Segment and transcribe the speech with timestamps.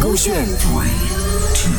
[0.00, 0.88] 勾选 three
[1.54, 1.70] two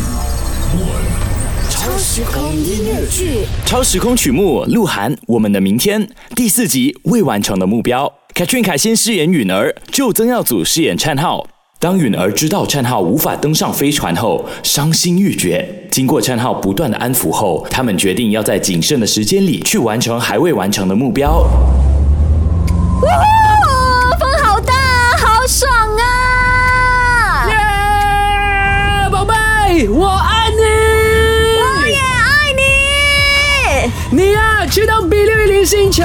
[0.79, 3.45] one 超时空音乐剧。
[3.65, 8.11] 超时空曲目，鹿晗，我们的明天第四集未完成的目标。
[8.33, 11.47] 凯俊凯先饰演允儿，就曾耀祖饰演灿浩。
[11.79, 15.87] 当允儿知道灿浩无法登上飞船后，伤心欲绝。
[15.91, 21.45] 经过灿浩不断的安抚后，他们决定要在仅剩的时间里去完成还未完成的目标。
[29.83, 30.63] 我爱你。
[31.59, 33.91] 我也爱你。
[34.11, 36.03] 你呀、去到比利鱼林星球，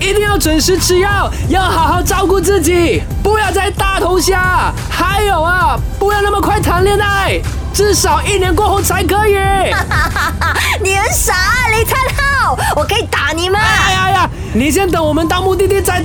[0.00, 4.72] 一定要准时吃药，要好好照顾自己，不要再大头虾。
[4.88, 7.40] 还有啊，不要那么快谈恋爱，
[7.74, 9.34] 至少一年过后才可以。
[10.80, 11.34] 你很傻，
[11.76, 13.58] 李灿浩，我可以打你吗？
[13.58, 16.00] 哎呀呀，你先等我们到目的地再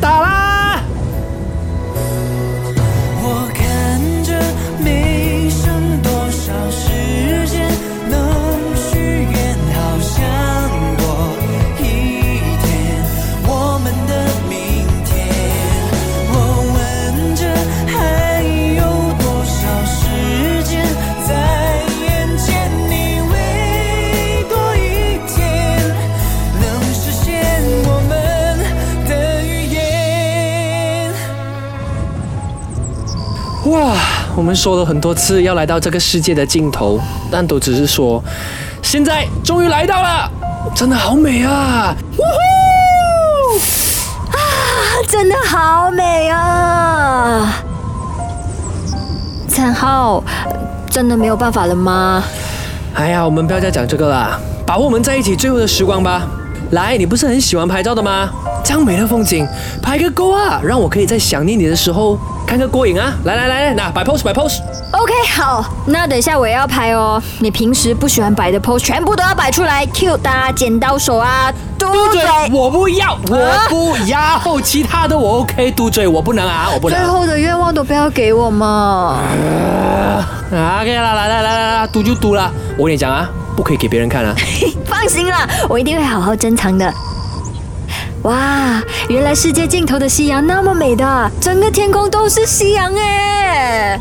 [33.66, 33.96] 哇，
[34.36, 37.00] 我们说了很多次要来到这个世界的尽头，
[37.32, 38.22] 但都只是说，
[38.82, 40.30] 现在终于来到了，
[40.76, 41.96] 真的好美啊！
[42.18, 43.58] 呜呼！
[44.32, 44.38] 啊
[45.08, 47.64] 真的好美啊！
[49.48, 50.22] 灿浩，
[50.90, 52.22] 真的没有办法了吗？
[52.96, 56.28] 哎呀，我们不要再讲这个了，把握我们在一起最后的时光吧。
[56.72, 58.30] 来，你不是很喜欢拍照的吗？
[58.64, 59.48] 这样美的风景，
[59.82, 63.14] 拍个够啊，让我可以在想念你的时候看个过瘾啊！
[63.26, 64.60] 来来来来，那摆 pose 摆 pose。
[64.92, 67.22] OK，好，那等一下我也要拍哦。
[67.40, 72.30] 你平时不喜欢摆的 pose 全部都要摆出来，cute 啊，剪刀手啊，嘟嘟嘴嘴。
[72.54, 76.98] 我不要，我不要，其他的我 OK，嘟嘴我不能啊，我不能。
[76.98, 79.20] 最后的愿望都不要给我嘛。
[80.54, 82.50] 啊，OK 啦，来来来来来，嘟就嘟啦。
[82.78, 84.34] 我跟你讲啊，不可以给别人看啊。
[84.86, 86.94] 放心啦，我一定会好好珍藏的。
[88.24, 94.00] 哇，原来世界尽头的夕阳那么美的，整个天空都是夕阳哎。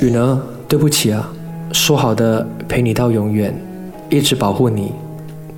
[0.00, 1.28] 雨呢，对不起啊，
[1.72, 3.52] 说好的陪你到永远，
[4.08, 4.92] 一直保护你，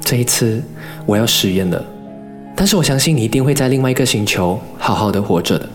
[0.01, 0.63] 这一次
[1.05, 1.85] 我要食言了。
[2.57, 5.69] 但是我相信你一定会在另外一个星球好好的活着的。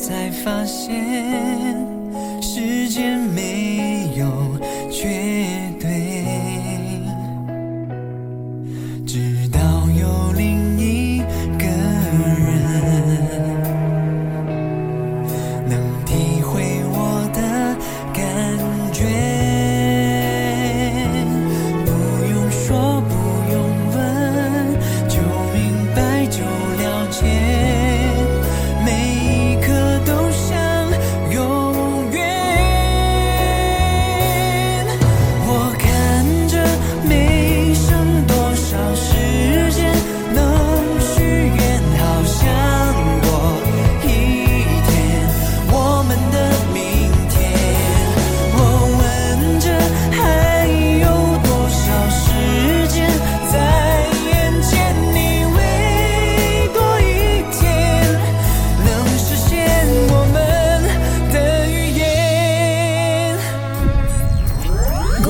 [0.00, 1.99] 才发现，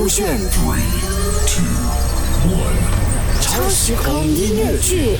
[0.00, 0.80] 勾选 three
[1.46, 1.62] two
[2.48, 5.18] one 超时空音乐剧。